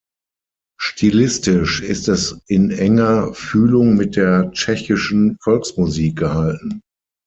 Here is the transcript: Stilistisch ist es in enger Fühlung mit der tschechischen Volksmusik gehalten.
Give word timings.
Stilistisch 0.81 1.79
ist 1.83 2.07
es 2.07 2.39
in 2.47 2.71
enger 2.71 3.35
Fühlung 3.35 3.95
mit 3.97 4.15
der 4.15 4.49
tschechischen 4.51 5.37
Volksmusik 5.41 6.17
gehalten. 6.17 6.81